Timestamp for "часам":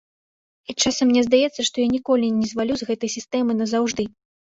0.83-1.05